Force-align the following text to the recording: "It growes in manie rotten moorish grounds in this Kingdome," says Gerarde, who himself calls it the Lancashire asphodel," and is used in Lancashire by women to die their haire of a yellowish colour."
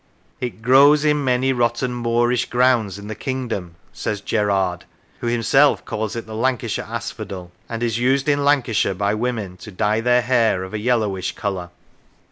"It 0.41 0.63
growes 0.63 1.05
in 1.05 1.23
manie 1.23 1.53
rotten 1.53 1.93
moorish 1.93 2.49
grounds 2.49 2.97
in 2.97 3.07
this 3.07 3.19
Kingdome," 3.19 3.75
says 3.93 4.19
Gerarde, 4.19 4.85
who 5.19 5.27
himself 5.27 5.85
calls 5.85 6.15
it 6.15 6.25
the 6.25 6.33
Lancashire 6.33 6.85
asphodel," 6.89 7.51
and 7.69 7.83
is 7.83 7.99
used 7.99 8.27
in 8.27 8.43
Lancashire 8.43 8.95
by 8.95 9.13
women 9.13 9.57
to 9.57 9.69
die 9.69 10.01
their 10.01 10.23
haire 10.23 10.63
of 10.63 10.73
a 10.73 10.79
yellowish 10.79 11.33
colour." 11.35 11.69